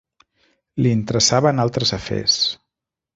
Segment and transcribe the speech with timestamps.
[0.85, 2.39] Li interessaven altres afers.